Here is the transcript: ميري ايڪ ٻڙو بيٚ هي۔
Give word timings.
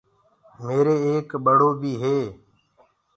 ميري 0.65 0.95
ايڪ 1.07 1.29
ٻڙو 1.43 1.69
بيٚ 1.81 1.99
هي۔ 2.01 2.17